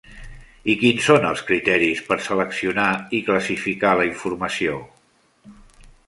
[0.73, 4.79] I quins són els criteris per seleccionar i classificar la informació?